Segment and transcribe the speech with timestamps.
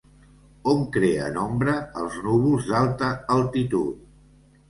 [0.71, 4.03] On creen ombra els núvols d'alta altitud?